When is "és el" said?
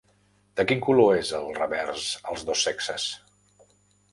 1.17-1.45